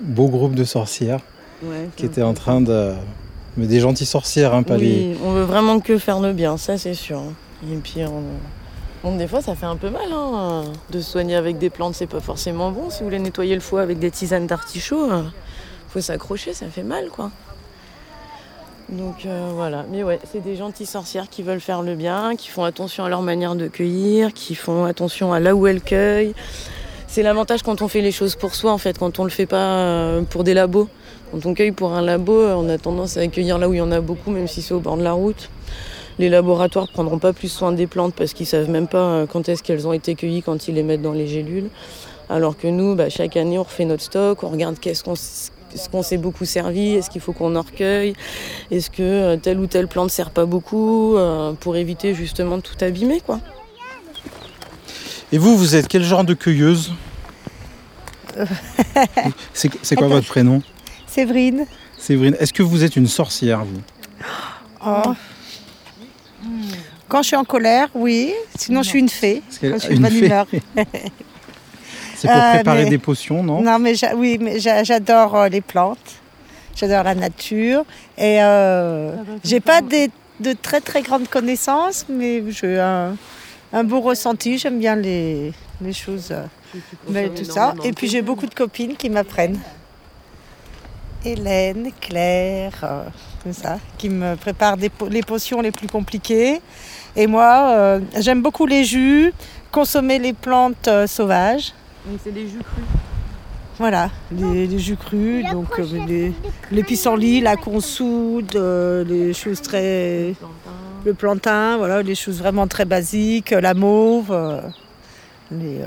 [0.00, 1.20] beau groupe de sorcières
[1.96, 2.92] qui étaient en train de...
[3.56, 5.12] Mais des gentilles sorcières, hein, pas les...
[5.12, 7.22] Oui, on veut vraiment que faire le bien, ça c'est sûr.
[7.72, 8.22] Et puis, on...
[9.02, 11.94] bon, des fois, ça fait un peu mal hein, de se soigner avec des plantes,
[11.94, 12.90] c'est pas forcément bon.
[12.90, 15.22] Si vous voulez nettoyer le foie avec des tisanes d'artichaut, euh,
[15.88, 17.30] faut s'accrocher, ça fait mal, quoi.
[18.90, 22.48] Donc euh, voilà, mais ouais, c'est des gentilles sorcières qui veulent faire le bien, qui
[22.48, 26.34] font attention à leur manière de cueillir, qui font attention à là où elles cueillent.
[27.06, 29.46] C'est l'avantage quand on fait les choses pour soi, en fait, quand on le fait
[29.46, 30.88] pas euh, pour des labos.
[31.30, 33.78] Quand on cueille pour un labo, euh, on a tendance à cueillir là où il
[33.78, 35.48] y en a beaucoup, même si c'est au bord de la route.
[36.18, 39.48] Les laboratoires prendront pas plus soin des plantes parce qu'ils savent même pas euh, quand
[39.48, 41.68] est-ce qu'elles ont été cueillies quand ils les mettent dans les gélules.
[42.30, 45.50] Alors que nous, bah, chaque année, on refait notre stock, on regarde qu'est-ce qu'on s-
[45.74, 48.14] ce qu'on s'est beaucoup servi, est-ce qu'il faut qu'on en recueille,
[48.70, 52.62] est-ce que euh, telle ou telle plante sert pas beaucoup, euh, pour éviter justement de
[52.62, 53.40] tout abîmer, quoi.
[55.32, 56.92] Et vous, vous êtes quel genre de cueilleuse?
[59.52, 60.62] C'est c'est quoi votre prénom?
[61.06, 61.66] Séverine.
[61.98, 62.36] Séverine.
[62.40, 63.80] Est-ce que vous êtes une sorcière, vous?
[64.86, 65.12] Oh.
[67.14, 68.34] Quand je suis en colère, oui.
[68.58, 69.40] Sinon, je suis une fée.
[69.60, 70.26] Quand je suis de une bonne fée.
[70.26, 70.46] humeur.
[72.16, 73.62] C'est pour Euh, préparer mais- des potions, non?
[73.62, 76.10] Non, mais j'a- oui, mais j'a- j'adore euh, les plantes.
[76.74, 77.84] J'adore la nature.
[78.18, 83.14] Et euh, j'ai pas des- de très très grandes connaissances, mais j'ai un,
[83.72, 84.58] un beau ressenti.
[84.58, 86.44] J'aime bien les, les choses, euh,
[87.08, 87.76] mais tout ça.
[87.84, 89.60] Et puis j'ai beaucoup de copines qui m'apprennent.
[91.24, 93.04] Hélène, Claire, euh,
[93.44, 96.60] tout ça, qui me préparent des les potions les plus compliquées.
[97.16, 99.32] Et moi, euh, j'aime beaucoup les jus,
[99.70, 101.72] consommer les plantes euh, sauvages.
[102.06, 102.84] Donc c'est des jus crus.
[103.78, 106.32] Voilà, les, les jus crus, donc euh, les,
[106.70, 110.34] les pissenlits, la consoude, euh, les choses très.
[111.04, 114.60] le plantain, voilà, les choses vraiment très basiques, la mauve, euh,
[115.50, 115.86] les, euh,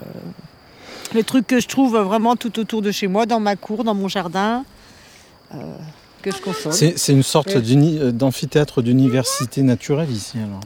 [1.14, 3.96] les trucs que je trouve vraiment tout autour de chez moi, dans ma cour, dans
[3.96, 4.66] mon jardin,
[5.56, 5.58] euh,
[6.22, 6.74] que je consomme.
[6.74, 10.60] C'est une sorte d'amphithéâtre d'université naturelle ici, alors.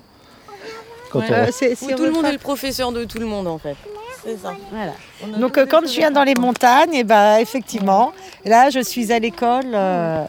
[1.11, 3.47] Quand Ouais, on- euh, Où tout le monde est le professeur de tout le monde,
[3.47, 3.75] en fait.
[4.23, 4.53] C'est ça.
[4.71, 4.93] Voilà.
[5.39, 8.11] Donc euh, quand je choses viens dans les montagnes, et ben effectivement,
[8.45, 10.23] là je suis à l'école euh,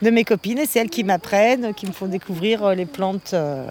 [0.00, 3.32] de mes copines et c'est elles qui m'apprennent, qui me font découvrir euh, les plantes
[3.34, 3.66] euh,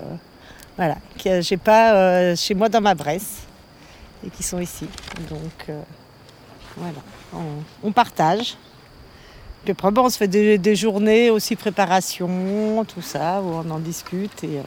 [0.77, 3.41] voilà, que j'ai pas euh, chez moi dans ma Bresse
[4.23, 4.85] et qui sont ici.
[5.27, 5.81] Donc euh,
[6.77, 6.93] voilà,
[7.33, 8.55] on, on partage.
[9.63, 13.71] Puis après, bon, on se fait des, des journées aussi préparation, tout ça, où on
[13.71, 14.43] en discute.
[14.43, 14.61] Et, euh,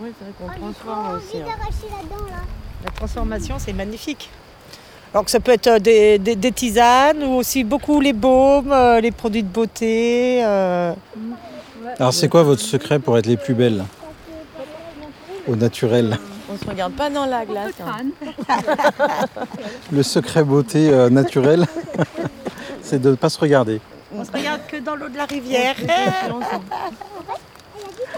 [0.00, 1.36] Oui, c'est vrai qu'on J'ai transforme trop aussi.
[1.36, 1.46] envie hein.
[1.46, 2.42] d'arracher là-dedans, là.
[2.84, 4.30] la transformation, c'est magnifique.
[5.14, 8.72] Alors que ça peut être euh, des, des- des tisanes ou aussi beaucoup les baumes,
[8.72, 10.42] euh, les produits de beauté.
[10.44, 10.92] euh,
[11.98, 13.84] Alors c'est quoi votre secret pour être les plus belles
[15.48, 16.18] Au naturel?
[16.52, 17.72] On se regarde pas dans la glace.
[17.80, 18.06] hein.
[19.92, 21.66] Le secret beauté euh, naturelle,
[22.82, 23.80] c'est de ne pas se regarder.
[24.14, 25.74] On se regarde que dans l'eau de la rivière.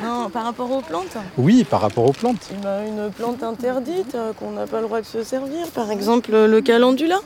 [0.02, 1.16] Non, par rapport aux plantes.
[1.36, 2.50] Oui, par rapport aux plantes.
[2.52, 5.66] Une plante interdite euh, qu'on n'a pas le droit de se servir.
[5.74, 7.20] Par exemple, le calendula,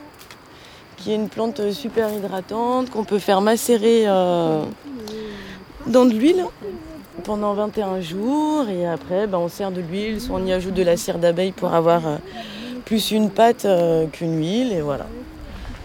[1.03, 4.65] qui est une plante super hydratante qu'on peut faire macérer euh,
[5.87, 6.45] dans de l'huile
[7.25, 8.69] pendant 21 jours.
[8.69, 11.53] Et après, ben, on sert de l'huile, soit on y ajoute de la cire d'abeille
[11.53, 12.17] pour avoir euh,
[12.85, 14.73] plus une pâte euh, qu'une huile.
[14.73, 15.07] Et voilà.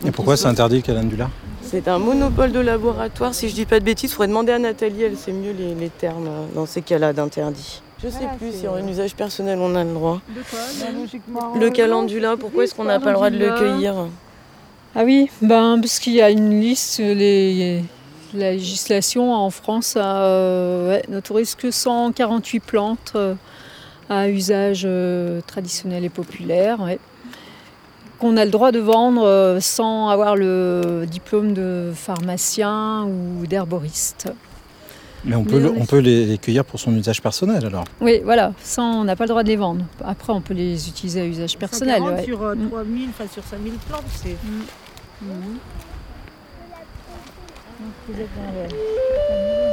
[0.05, 1.29] Et pourquoi c'est interdit le calendula?
[1.69, 3.33] C'est un monopole de laboratoire.
[3.33, 5.75] Si je dis pas de bêtises, il faudrait demander à Nathalie, elle sait mieux les,
[5.75, 7.81] les termes euh, dans ces cas-là d'interdit.
[8.01, 10.21] Je sais plus si en usage personnel on a le droit.
[11.59, 13.95] Le calendula, pourquoi est-ce qu'on n'a pas le droit de le cueillir
[14.95, 17.83] Ah oui, ben, parce qu'il y a une liste, les,
[18.33, 23.33] la législation en France euh, ouais, n'autorise que 148 plantes euh,
[24.09, 26.79] à usage euh, traditionnel et populaire.
[26.81, 26.99] ouais.
[28.19, 34.29] Qu'on a le droit de vendre euh, sans avoir le diplôme de pharmacien ou d'herboriste.
[35.25, 35.77] Mais on peut, Mais le- oui.
[35.81, 37.83] on peut les, les cueillir pour son usage personnel alors.
[38.01, 39.83] Oui, voilà, sans, on n'a pas le droit de les vendre.
[40.03, 41.97] Après, on peut les utiliser à usage personnel.
[41.99, 42.25] 140 ouais.
[42.25, 42.69] sur euh, Mm.
[42.69, 44.03] 3000, enfin sur 5000 plantes.
[44.15, 44.35] C'est...
[48.09, 49.66] Parler des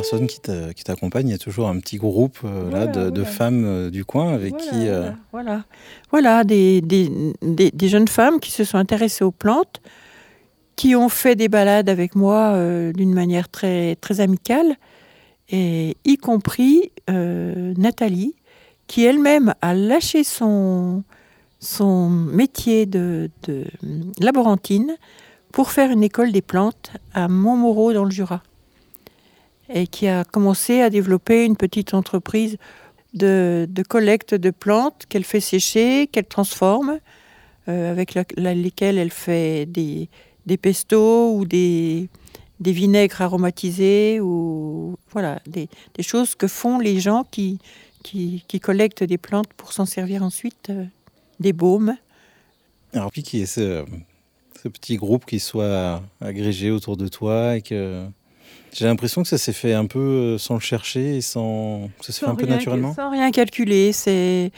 [0.00, 2.86] personnes qui t'a- qui t'accompagnent, il y a toujours un petit groupe euh, là, Voilà,
[2.86, 3.36] de, de voilà.
[3.36, 4.88] femmes euh, du coin avec Voilà, qui.
[4.88, 5.64] euh, Voilà,
[6.10, 7.10] voilà des, des,
[7.42, 9.80] des- des jeunes femmes qui se sont intéressées aux plantes,
[10.76, 12.54] qui ont fait des balades avec moi
[12.94, 14.76] d'une manière très, très amicale,
[15.50, 18.34] et y compris Nathalie,
[18.86, 21.02] qui elle-même a lâché son,
[21.58, 23.64] son métier de, de
[24.20, 24.94] laborantine
[25.52, 28.42] pour faire une école des plantes à Montmoreau dans le Jura.
[29.68, 32.56] Et qui a commencé à développer une petite entreprise
[33.14, 36.98] de, collecte de plantes qu'elle fait sécher, qu'elle transforme,
[37.68, 40.08] euh, avec lesquelles elle fait des,
[40.46, 42.08] des pestos ou des,
[42.60, 45.68] vinaigres aromatisés ou voilà des,
[46.00, 47.58] choses que font les gens qui,
[48.02, 50.84] qui, qui collectent des plantes pour s'en servir ensuite, euh,
[51.40, 51.96] des baumes.
[52.94, 53.84] Alors, puis qu'il y ait ce,
[54.62, 58.06] ce petit groupe qui soit agrégé autour de toi et que.
[58.72, 61.88] J'ai l'impression que ça s'est fait un peu euh, sans le chercher et sans.
[62.00, 62.94] Ça s'est fait un peu naturellement.
[62.94, 63.92] Sans rien calculer.
[63.92, 64.50] C'est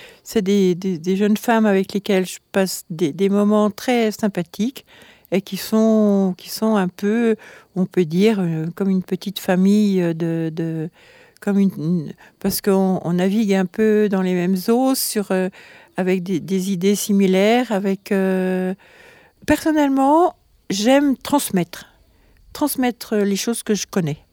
[0.43, 4.85] des, des- des jeunes femmes avec lesquelles je passe des, des moments très sympathiques
[5.33, 7.37] et qui sont, qui sont un peu,
[7.77, 10.51] on peut dire, euh, comme une petite famille de.
[10.55, 10.91] de-
[11.41, 15.49] comme une, parce qu'on on navigue un peu dans les mêmes eaux, sur, euh,
[15.97, 17.73] avec des, des idées similaires.
[17.73, 18.75] Avec, euh,
[19.47, 20.35] personnellement,
[20.69, 21.87] j'aime transmettre.
[22.53, 24.25] Transmettre les choses que je connais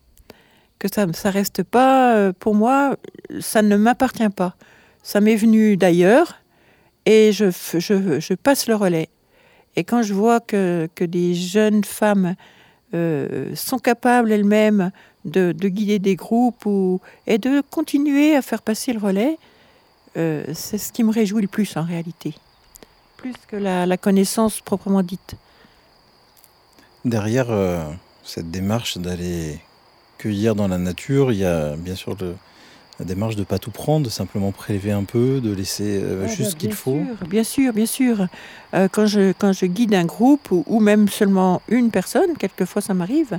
[0.80, 2.98] que ça ne reste pas, euh, pour moi,
[3.40, 4.56] ça ne m'appartient pas.
[5.04, 6.36] Ça m'est venu d'ailleurs
[7.06, 9.10] et je, je, passe le relais.
[9.76, 12.36] Et quand je vois que, que des jeunes femmes
[12.94, 14.92] euh, sont capables elles-mêmes
[15.24, 19.38] de, de guider des groupes ou, et de continuer à faire passer le relais,
[20.18, 22.34] euh, c'est ce qui me réjouit le plus en réalité.
[23.16, 25.36] Plus que la, la connaissance proprement dite.
[27.06, 27.48] Derrière
[28.28, 29.60] cette démarche d'aller
[30.18, 32.36] cueillir dans la nature, il y a bien sûr le-
[33.00, 36.24] la démarche de ne pas tout prendre, de simplement prélever un peu, de laisser euh,
[36.24, 36.92] Ah, juste bah, ce qu'il bien faut.
[37.20, 38.28] sûr, bien sûr, bien sûr.
[38.74, 42.82] Euh, quand, je, quand je guide un groupe ou, ou même seulement une personne, quelquefois
[42.82, 43.38] ça m'arrive,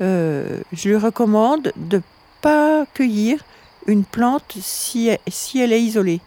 [0.00, 2.02] euh, je lui recommande de
[2.40, 3.44] pas cueillir
[3.86, 6.20] une plante si, elle- si elle est isolée,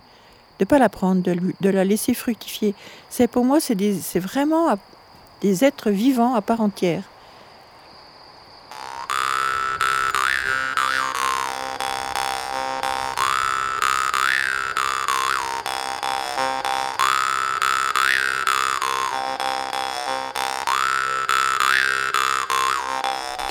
[0.59, 2.73] de pas la prendre, de, lui- de la laisser fructifier.
[3.09, 4.67] C'est pour moi, c'est vraiment
[5.41, 7.03] des êtres vivants à part entière.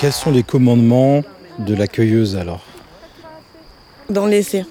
[0.03, 1.21] Quels sont les commandements
[1.59, 2.65] de la cueilleuse alors
[4.09, 4.65] Dans l'essai,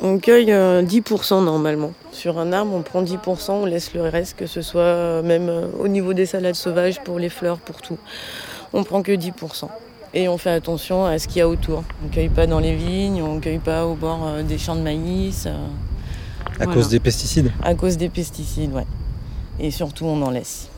[0.00, 1.90] on cueille euh, 10% normalement.
[2.12, 5.48] Sur un arbre, on prend 10%, on laisse le reste, que ce soit euh, même
[5.48, 7.98] euh, au niveau des salades sauvages, pour les fleurs, pour tout.
[8.72, 9.32] On prend que 10%.
[10.14, 11.82] Et on fait attention à ce qu'il y a autour.
[12.04, 14.58] On ne cueille pas dans les vignes, on ne cueille pas au bord euh, des
[14.58, 15.46] champs de maïs.
[15.48, 15.56] euh,
[16.60, 16.74] À voilà.
[16.74, 18.86] cause des pesticides À cause des pesticides, ouais.
[19.58, 20.68] Et surtout, on en laisse.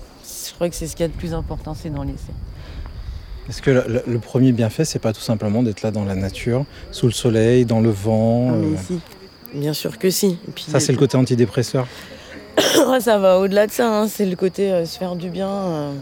[0.48, 2.32] Je crois que c'est ce qu'il y a de plus important, c'est dans l'essai.
[3.48, 6.64] Est-ce que le, le- premier bienfait, c'est pas tout simplement d'être là dans la nature,
[6.92, 9.00] sous le soleil, dans le vent Ah, mais euh, si.
[9.54, 10.38] Bien sûr que si.
[10.48, 11.86] Et puis, Ça, c'est le côté antidépresseur.
[13.00, 13.88] ça va au-delà de ça.
[13.88, 14.06] hein.
[14.08, 15.92] C'est le côté euh, se faire du bien euh,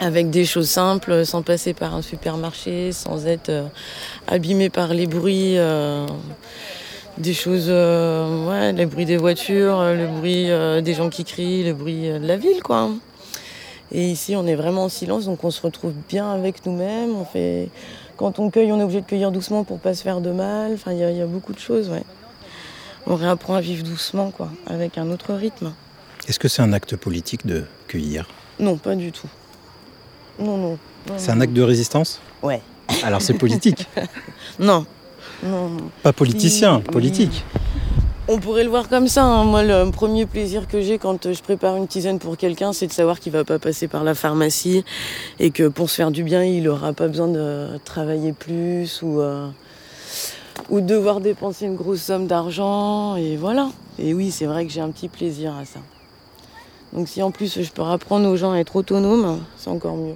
[0.00, 3.64] avec des choses simples, sans passer par un supermarché, sans être euh,
[4.26, 5.56] abîmé par les bruits.
[5.56, 6.06] euh,
[7.18, 11.24] des choses, euh, ouais, les bruits des voitures, euh, le bruit euh, des gens qui
[11.24, 12.88] crient, le bruit euh, de la ville, quoi.
[13.92, 17.14] Et ici, on est vraiment en silence, donc on se retrouve bien avec nous-mêmes.
[17.14, 17.68] On fait,
[18.16, 20.72] quand on cueille, on est obligé de cueillir doucement pour pas se faire de mal.
[20.74, 22.02] Enfin, il y, a- il y a beaucoup de choses, ouais.
[23.06, 25.72] On réapprend à vivre doucement, quoi, avec un autre rythme.
[26.28, 28.26] Est-ce que c'est un acte politique de cueillir?
[28.58, 29.26] Non, pas du tout.
[30.38, 30.78] Non, non.
[31.08, 32.20] non, C'est un acte de résistance?
[32.42, 32.62] Ouais.
[33.02, 33.86] Alors c'est politique,
[34.58, 34.86] Non.
[35.42, 37.20] Non, pas politicien, oui.
[38.28, 39.24] On pourrait le voir comme ça.
[39.24, 39.44] hein.
[39.44, 42.86] Moi, le premier plaisir que j'ai quand euh, je prépare une tisane pour quelqu'un, c'est
[42.86, 44.84] de savoir qu'il va pas passer par la pharmacie
[45.40, 49.20] et que pour se faire du bien, il aura pas besoin de travailler plus ou,
[49.20, 49.48] euh,
[50.70, 53.16] ou de devoir dépenser une grosse somme d'argent.
[53.16, 53.70] Et voilà.
[53.98, 55.80] Et oui, c'est vrai que j'ai un petit plaisir à ça.
[56.92, 60.14] Donc si en plus je peux apprendre aux gens à être autonomes, c'est encore mieux.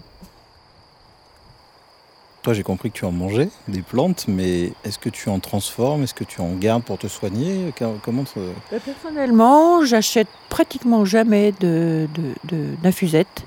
[2.46, 6.04] Toi, j'ai compris que tu en mangeais des plantes, mais est-ce que tu en transformes?
[6.04, 7.74] Est-ce que tu en gardes pour te soigner?
[8.04, 8.52] Comment Euh,
[8.84, 13.42] Personnellement, j'achète pratiquement jamais de, de- de- d'infusettes.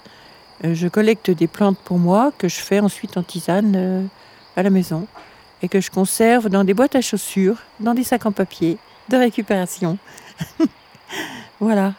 [0.66, 4.04] Euh, Je collecte des plantes pour moi que je fais ensuite en tisane euh,
[4.58, 5.08] à la maison
[5.62, 9.16] et que je conserve dans des boîtes à chaussures, dans des sacs en papier de
[9.16, 9.98] récupération.
[11.62, 11.94] voilà.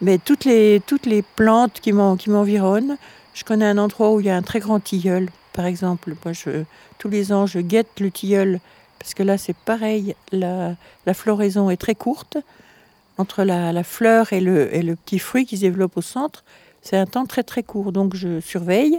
[0.00, 2.96] Mais toutes les, toutes les plantes qui m'environnent,
[3.34, 6.14] je connais un endroit où il y a un très grand tilleul, par exemple.
[6.24, 6.34] Moi,
[6.98, 8.60] tous les ans, je guette le tilleul
[8.98, 10.76] parce que là, c'est pareil, la,
[11.12, 12.38] floraison est très courte.
[13.16, 16.42] Entre la, fleur et le, et le petit fruit qui se développe au centre,
[16.82, 17.92] c'est un temps très très court.
[17.92, 18.98] Donc je surveille.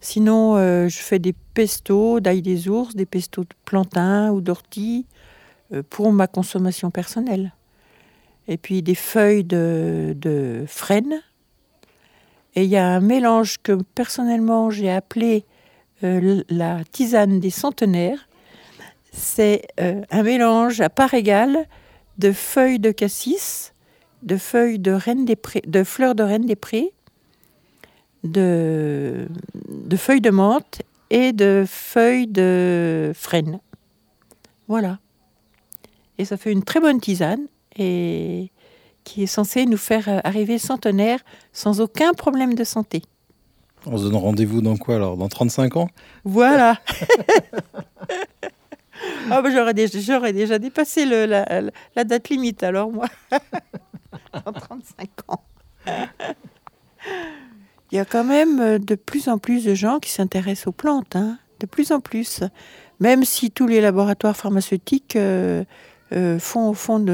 [0.00, 5.06] Sinon, euh, je fais des pestos d'ail des ours, des pestos de plantain ou d'ortie
[5.72, 7.52] euh, pour ma consommation personnelle.
[8.48, 11.22] Et puis des feuilles de, de frêne.
[12.54, 15.44] Et il y a un mélange que personnellement j'ai appelé
[16.04, 18.28] euh, la tisane des centenaires.
[19.12, 21.66] C'est euh, un mélange à part égale
[22.18, 23.72] de feuilles de cassis,
[24.22, 26.92] de feuilles de, reine des prés, de fleurs de reine des prés,
[28.24, 29.28] de,
[29.68, 33.60] de feuilles de menthe et de feuilles de frêne.
[34.68, 34.98] Voilà.
[36.18, 38.50] Et ça fait une très bonne tisane et
[39.04, 41.20] qui est censée nous faire euh, arriver centenaire
[41.52, 43.02] sans aucun problème de santé.
[43.86, 45.16] On se donne rendez-vous dans quoi alors?
[45.16, 45.88] Dans 35 ans?
[46.24, 46.78] Voilà.
[49.30, 51.44] Ah bah, j'aurais, déjà, j'aurais déjà dépassé le- la,
[51.96, 53.06] la date limite alors moi.
[54.32, 55.42] en 35 ans.
[57.90, 60.72] Il y a quand même euh, de plus en plus de gens qui s'intéressent aux
[60.72, 62.42] plantes, hein, de plus en plus.
[63.00, 65.64] Même si tous les laboratoires pharmaceutiques euh,
[66.12, 67.04] euh, font, font,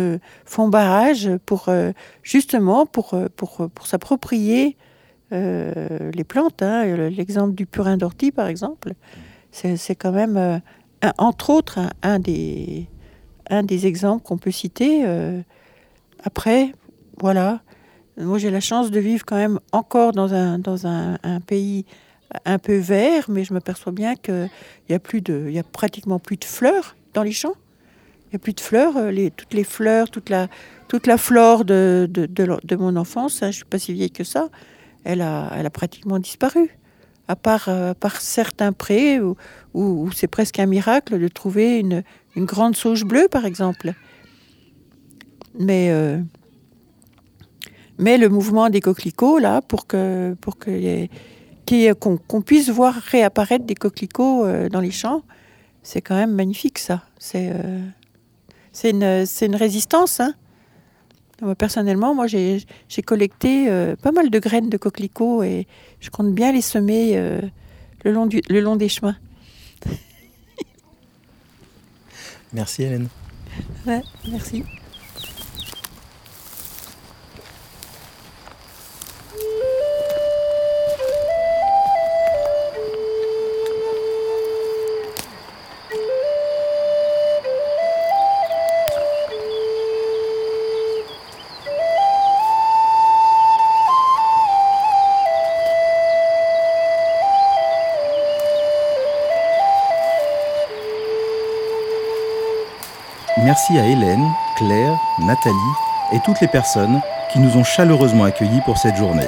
[0.45, 4.77] font barrage pour euh, justement pour, euh, pour, pour s'approprier
[5.31, 6.63] les plantes.
[6.63, 6.87] hein.
[7.11, 8.95] L'exemple du purin d'ortie, par exemple,
[9.53, 10.63] c'est quand même,
[11.19, 12.89] entre autres, un, des,
[13.51, 15.05] un des exemples qu'on peut citer.
[16.25, 16.73] après,
[17.19, 17.61] voilà,
[18.17, 21.85] moi j'ai la chance de vivre quand même encore dans un, dans un pays
[22.47, 24.49] un peu vert, mais je m'aperçois bien qu'il
[24.89, 27.55] y a plus de, il y a pratiquement plus de fleurs dans les champs.
[28.29, 30.49] Il n'y a plus de fleurs, euh, toutes les fleurs, toute la,
[31.17, 34.51] flore de, mon enfance, hein, je ne suis pas si vieille que ça,
[35.05, 36.69] elle a, pratiquement disparu.
[37.27, 39.19] À part, euh, certains prés
[39.73, 42.03] où, c'est presque un miracle de trouver une,
[42.37, 43.95] grande sauge bleue, par exemple.
[45.59, 46.21] Mais, euh,
[47.97, 50.37] mais le mouvement des coquelicots, là, pour qu'on
[52.45, 55.23] puisse voir réapparaître des coquelicots dans les champs,
[55.83, 57.05] c'est quand même magnifique, ça.
[58.81, 58.91] C'est
[59.47, 60.35] une, résistance, hein.
[61.43, 65.67] Moi, personnellement, moi, j'ai j'ai collecté euh, pas mal de graines de coquelicots et
[66.01, 67.41] je compte bien les semer euh,
[68.05, 69.17] le, long du, le long des chemins.
[72.53, 73.09] Merci Hélène.
[73.85, 74.65] Ouais, merci.
[103.59, 104.25] Merci à Hélène,
[104.57, 105.55] Claire, Nathalie
[106.13, 107.01] et toutes les personnes
[107.33, 109.27] qui nous ont chaleureusement accueillis pour cette journée.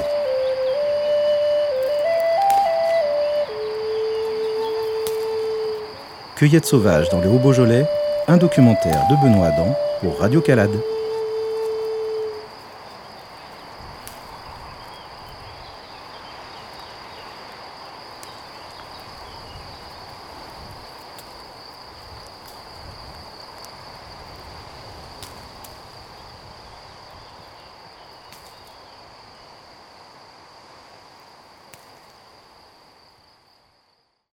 [6.36, 7.86] Cueillette sauvage dans les Hauts-Beaujolais,
[8.28, 10.80] un documentaire de Benoît Adam pour Radio Calade.